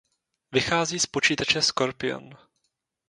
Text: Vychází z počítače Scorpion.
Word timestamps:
Vychází 0.51 0.99
z 0.99 1.05
počítače 1.05 1.61
Scorpion. 1.61 2.29